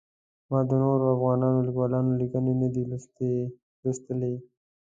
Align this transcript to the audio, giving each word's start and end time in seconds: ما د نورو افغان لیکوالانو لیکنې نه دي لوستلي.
ما 0.49 0.59
د 0.69 0.71
نورو 0.83 1.05
افغان 1.15 1.41
لیکوالانو 1.67 2.11
لیکنې 2.21 2.53
نه 2.61 2.67
دي 2.73 2.83
لوستلي. 3.83 4.35